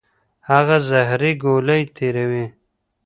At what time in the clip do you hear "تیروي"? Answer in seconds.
1.95-2.45